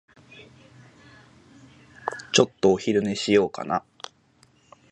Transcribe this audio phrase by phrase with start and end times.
[2.33, 3.83] ちょっとお昼寝しようかな。